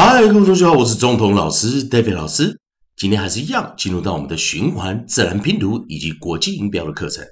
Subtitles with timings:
[0.00, 2.60] 嗨，各位同学好，我是中统老师 David 老师。
[2.94, 7.26] 今天还是一样，进入到我们的循环自然拼读以及国际音标的课程。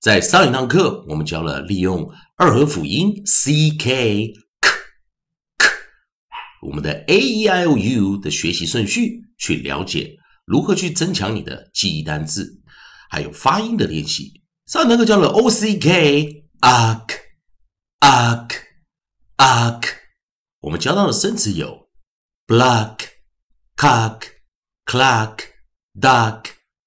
[0.00, 4.32] 在上一堂课，我们教了利用二合辅音 c k
[4.62, 4.70] k
[5.58, 5.68] k，
[6.62, 12.62] 我们的 a e i o u 的学习顺序，去了解如何去增强你的记忆单字，
[13.10, 14.40] 还有发音的练习。
[14.64, 15.90] 上一堂课教了 o c k
[16.60, 17.18] a k
[18.00, 18.56] a k
[19.36, 19.90] a k，
[20.60, 21.85] 我们教到的生词有。
[22.48, 22.98] Black,
[23.76, 24.22] cock,
[24.84, 25.38] clack,
[25.98, 26.44] duck,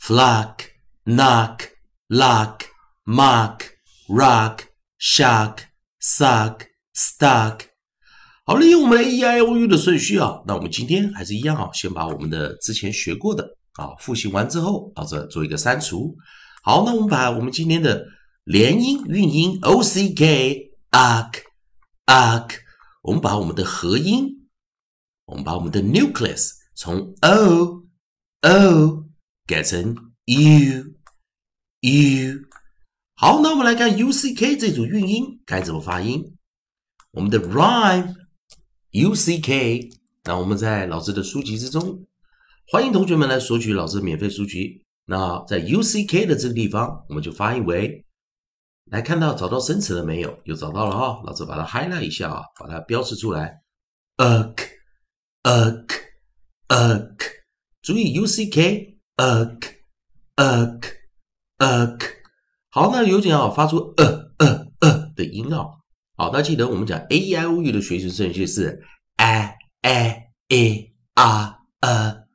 [0.00, 0.60] flock,
[1.04, 1.68] knock,
[2.08, 2.62] lock,
[3.04, 3.60] mock,
[4.08, 4.60] rock,
[4.98, 5.58] shock,
[6.00, 6.62] suck,
[6.94, 7.60] stuck。
[8.46, 13.44] 好，利用我们的 E I O U 的顺序啊，那我们今天还是一样啊，先把我们的之前学过的
[13.74, 16.16] 啊复习完之后，到这做一个删除。
[16.62, 18.06] 好，那我们把我们今天的
[18.44, 21.42] 连音韵音 O C K ack
[22.06, 22.48] ack，
[23.02, 24.41] 我们把我们的合音。
[25.32, 27.84] 我们把我们的 nucleus 从 o
[28.42, 29.04] o
[29.46, 30.92] 改成 u
[31.80, 32.48] u。
[33.14, 36.36] 好，那我们来看 u c k 这组韵音该怎么发音。
[37.12, 38.14] 我们的 rhyme
[38.90, 39.88] u c k，
[40.24, 42.04] 那我们在老师的书籍之中，
[42.70, 44.84] 欢迎同学们来索取老师免费书籍。
[45.06, 48.04] 那在 u c k 的这个地方，我们就发音为，
[48.90, 50.38] 来看到找到生词了没有？
[50.44, 53.62] 有找到了哈，老师把它 highlight 一下啊，把它标示出来。
[54.16, 54.71] a k
[55.42, 55.88] uk
[56.68, 57.18] uk，
[57.82, 59.60] 注意 u c k uk
[60.36, 60.84] uk
[61.58, 62.02] uk。
[62.70, 65.66] 好，那有请啊，发出呃呃呃的音啊。
[66.16, 68.82] 好，那记得我们讲 a e i o u 的学习顺序是
[69.16, 72.26] a a e r e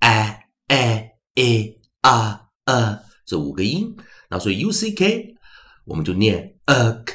[0.00, 3.96] a a e r e 这五个音。
[4.30, 5.36] 那所以 u c k
[5.84, 7.06] 我们就念 uk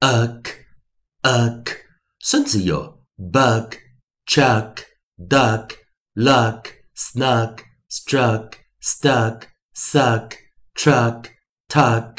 [0.00, 0.44] uk
[1.22, 1.68] uk。
[2.18, 3.83] 生词有 bug。
[4.26, 4.78] Chuck,
[5.18, 5.70] duck,
[6.14, 7.58] luck, snuck,
[7.90, 9.42] struck, stuck,
[9.74, 10.32] suck,
[10.74, 11.26] truck,
[11.68, 12.16] tuck。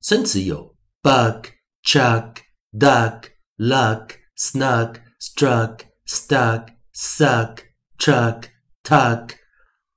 [0.00, 1.48] 生词有 bug,
[1.84, 2.36] chuck,
[2.72, 3.22] duck,
[3.58, 7.58] luck, snuck, struck, stuck, suck,
[7.98, 8.44] truck,
[8.82, 9.30] tuck。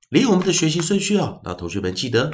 [0.08, 2.32] 离我们的学习顺序啊，那同学们记得，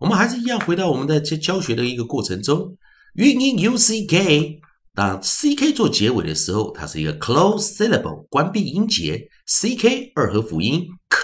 [0.00, 2.76] 我们还是一样回到我们的教教学的一个过程中，
[3.14, 4.60] 韵音 U C K。
[4.98, 11.18] 当 c k 做结尾的时候，它是一个 close syllable 关闭音节，c k 二合辅音 k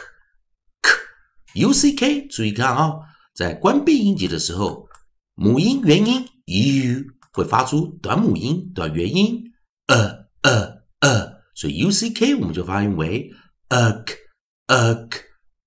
[0.81, 2.93] k u c k 注意看啊，
[3.35, 4.87] 在关闭音节的时候，
[5.35, 9.43] 母音元音 u 会发出短母音短元音
[9.89, 13.33] 呃呃呃，所以 u c k 我们就发音为
[13.71, 14.06] uk
[14.69, 15.11] uk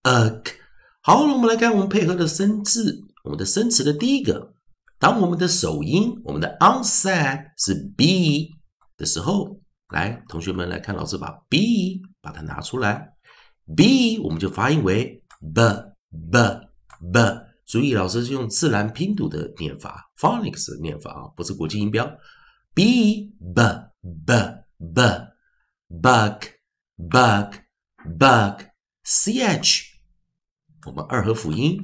[0.03, 0.43] uk。
[1.01, 4.53] 好，我们来看我们配合的生字，我们的生词的第一个。
[4.99, 8.55] 当我们的首音，我们的 onset 是 b
[8.97, 9.59] 的时候，
[9.89, 13.13] 来，同学们来看，老师把 b 把它拿出来
[13.75, 17.47] ，b 我们就发音为 b b b。
[17.65, 22.09] 注意，老师是用自然拼读的念法，phonics 的念法啊，不是国际音标。
[22.73, 23.61] b b
[24.25, 25.27] b b
[25.89, 26.43] bug
[26.95, 27.53] bug
[28.17, 28.61] bug
[29.03, 29.83] ch，
[30.85, 31.79] 我们二合辅音。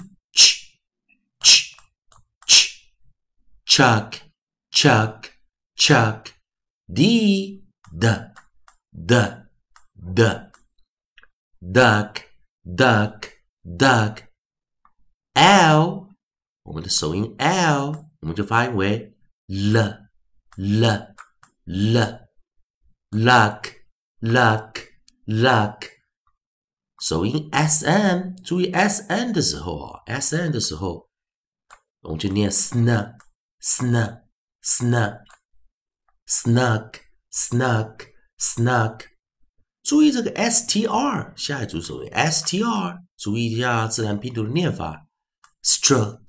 [3.72, 4.14] chuck,
[4.70, 5.30] chuck,
[5.76, 6.32] chuck.
[6.86, 8.08] D, d,
[8.92, 9.14] d,
[10.14, 10.50] d.
[11.60, 12.22] duck,
[12.64, 13.28] duck,
[13.62, 14.24] duck.
[15.34, 16.08] L，
[16.62, 19.14] 我们的首音 L，我们就发音为
[19.46, 20.08] l,
[20.56, 21.14] l,
[21.64, 22.28] l.
[23.10, 23.74] luck,
[24.20, 24.74] luck,
[25.26, 25.90] luck.
[27.00, 31.08] 首音 S N，注意 S N 的时候啊，S N 的时候，
[32.00, 33.14] 我们就念 sn。
[33.63, 34.23] snug,
[34.61, 35.23] snug,
[36.27, 36.99] snug,
[37.31, 38.07] snug,
[38.37, 39.05] snug。
[39.83, 45.07] 注意这个 str 下一组首音 str，注意一下自然拼读的念法
[45.63, 46.19] ：struck,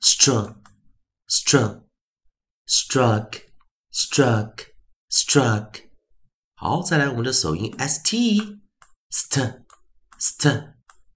[0.00, 0.56] struck,
[1.26, 1.82] struck,
[2.68, 3.42] struck,
[3.92, 4.66] struck,
[5.10, 5.90] struck。
[6.54, 8.60] 好，再来我们的首音 st,
[9.10, 9.64] st,
[10.20, 10.74] st,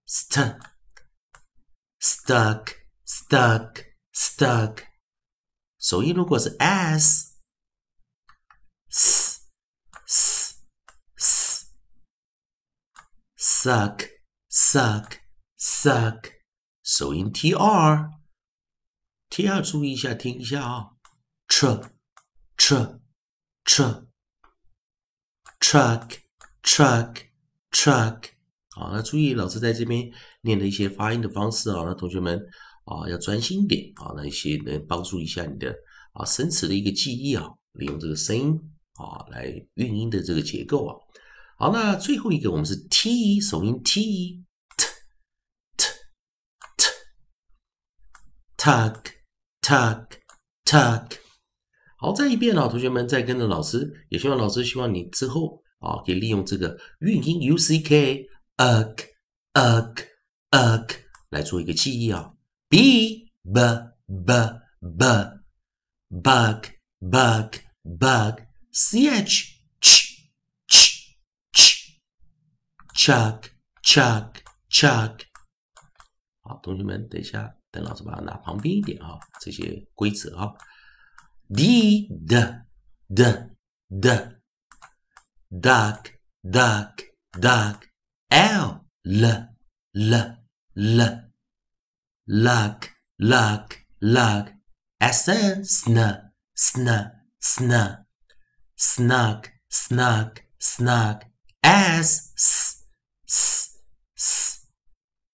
[0.09, 0.59] st,
[2.01, 2.75] stuck,
[3.07, 4.94] stuck, stuck。
[5.85, 7.35] 首音如果是 s
[8.89, 9.43] s
[10.07, 10.57] s
[11.15, 11.67] s
[13.37, 14.09] suck
[14.49, 15.19] suck
[15.59, 16.33] suck，
[16.83, 18.11] 首音 tr
[19.29, 20.93] tr 注意一下，听一下啊
[21.49, 21.91] ，tr
[22.57, 23.01] tr
[23.67, 24.07] tr
[25.61, 26.21] truck
[26.63, 27.27] truck
[27.71, 28.31] truck，
[28.71, 30.11] 好，那注意老师在这边
[30.41, 32.41] 念的一些发音的方式啊，那同学们。
[32.85, 34.13] 啊，要专心点啊！
[34.17, 35.75] 那一些能帮助一下你的
[36.13, 38.61] 啊生词的一个记忆啊，利用这个声音
[38.95, 40.95] 啊来韵音的这个结构啊。
[41.57, 44.45] 好，那最后一个我们是 t 首音 t
[44.77, 44.87] t
[45.77, 45.87] t
[46.77, 46.85] t
[48.59, 49.01] tuck
[49.63, 50.07] tuck
[50.65, 51.19] tuck。
[51.97, 58.27] 好，再一遍啊，同学们再跟着老师，也希望老师希望你之后啊，可以利用这个韵音 u c k
[58.59, 58.97] ug
[59.55, 60.05] ug
[60.51, 60.91] ug
[61.31, 62.34] 来做一个记忆啊
[62.75, 63.61] ，b b
[64.09, 64.33] b
[64.81, 65.05] b
[66.11, 66.67] bug
[66.99, 67.55] bug
[67.85, 68.43] bug
[68.73, 70.29] c h ch
[70.67, 71.17] ch
[71.53, 72.01] ch
[72.93, 73.51] chuck
[73.81, 75.21] chuck chuck。
[76.43, 80.53] 好，同学们，等一下，等老师把它拿旁边一点啊，这些规则啊。
[81.47, 82.35] D D
[83.09, 83.23] D
[83.89, 84.11] D
[85.49, 86.11] duck
[86.43, 87.83] duck duck
[88.31, 89.49] L L
[89.93, 90.39] L
[90.75, 91.24] L
[92.27, 94.53] luck luck luck
[95.01, 95.99] S N sn
[96.55, 96.89] sn
[97.41, 97.73] sn
[98.77, 101.25] snug snug snug
[101.63, 102.85] S s
[103.29, 103.79] s
[104.17, 104.67] s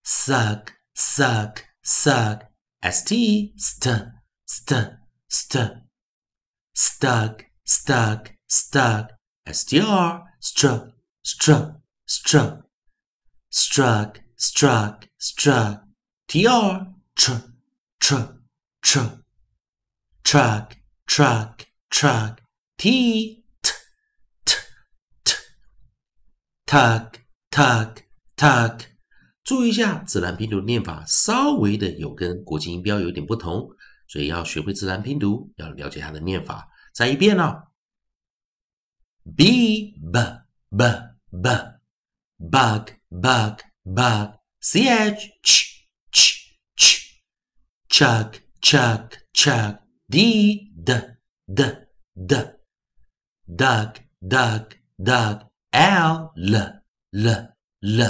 [0.02, 2.44] suck suck suck
[2.82, 4.04] S T st
[4.46, 4.92] st
[5.28, 5.90] st
[6.80, 9.10] stuck, stuck, stuck.
[9.46, 10.88] STR, struck,
[11.22, 12.62] struck, struck.
[13.50, 15.82] Struck, struck, struck.
[16.30, 16.86] TR,
[17.16, 17.42] tr,
[17.98, 18.38] tr,
[18.80, 19.18] tr.
[20.22, 22.38] Truck, truck, truck.
[22.76, 23.72] T, t,
[24.44, 24.54] t,
[25.24, 25.34] t.
[26.66, 27.14] Tuck,
[27.50, 28.04] tuck,
[28.36, 28.82] tuck.
[29.42, 33.68] 注意一下，自然拼读念法稍微的有跟国际音标有点不同，
[34.06, 36.68] 所以要学会自然拼读，要了解它的念法。
[36.94, 37.56] 再一遍呢
[39.36, 40.12] ，b b
[40.70, 40.78] b
[41.42, 41.48] b
[42.38, 45.69] bug bug bug c h ch ch ch
[48.00, 48.30] chug
[48.62, 49.02] chug
[49.34, 49.74] chug
[50.08, 50.16] d
[50.86, 50.90] d
[51.56, 51.60] d
[52.30, 52.32] d.
[53.60, 53.92] Dug
[54.32, 54.64] dug
[55.08, 55.36] dug
[55.72, 56.54] l l
[57.12, 57.26] l
[57.82, 58.00] l.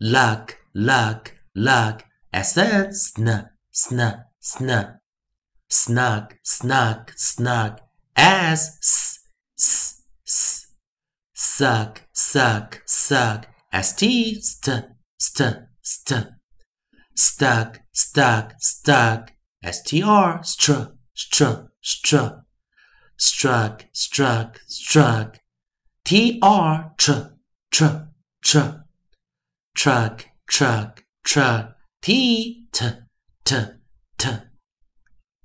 [0.00, 1.22] Luck luck
[1.54, 2.04] luck.
[2.32, 2.58] S
[3.04, 3.28] sn
[3.72, 4.00] sn
[4.40, 4.70] sn
[5.68, 7.80] snug, snug, snug,
[8.16, 9.18] as, s,
[9.58, 10.66] s, s,
[11.32, 14.84] suck, suck, suck, st, st,
[15.18, 16.28] st, st,
[17.14, 19.28] stuck, stuck, stuck
[19.62, 22.42] S T R truck truck truck
[23.16, 25.34] truck truck truck truck
[26.02, 27.32] T R truck
[27.70, 28.08] truck
[28.42, 28.80] truck
[29.74, 32.84] truck truck truck T T
[33.44, 33.56] T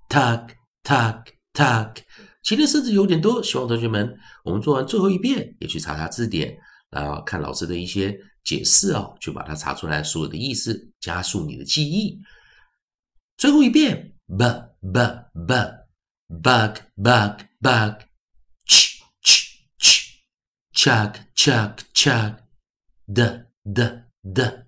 [0.09, 0.49] Tuck
[0.83, 1.97] tuck tuck，
[2.41, 6.57] 今天生字有点多，希望同学们我们做完最后一遍，也去查查字典，
[6.89, 12.19] 然后看老师的一些解释啊，去把它查出来所有的意思，加速你的记忆。
[13.39, 14.43] 最后一遍，b
[14.81, 14.99] b
[15.33, 15.53] b
[16.27, 18.01] bug bug bug
[18.67, 20.21] ch ch ch
[20.73, 22.35] chuck chuck chuck
[23.07, 24.65] d d d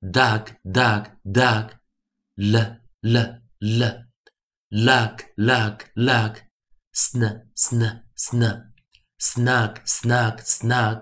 [0.00, 1.72] duck duck duck
[2.36, 2.56] l
[3.02, 3.16] l
[3.60, 4.06] l
[4.70, 6.42] luck, luck, luck,
[6.92, 8.72] sn, sn, sn,
[9.18, 11.00] snug, snug, snug,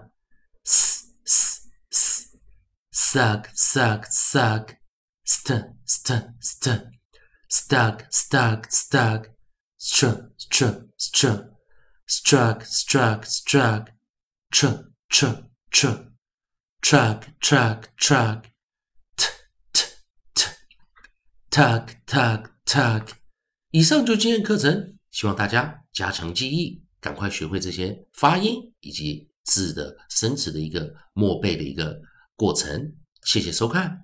[0.64, 2.36] s, s, s,
[2.90, 4.76] suck, suck, suck,
[5.24, 6.93] st, st, st,
[7.54, 9.28] stuck, stuck, stuck,
[9.78, 11.50] str, str, str,
[12.08, 13.86] struck, struck, struck
[14.50, 16.10] truck tr, tr,
[16.82, 18.42] truck, truck, truck,
[19.16, 19.28] t,
[19.72, 19.84] t,
[20.34, 20.44] t,
[21.48, 23.08] tuck, tuck, tuck.
[23.70, 32.00] 以上就今天课程，希望大家加强记忆，赶快学会这些发音以及字的生词的一个默背的一个
[32.34, 32.96] 过程。
[33.22, 34.03] 谢谢收看。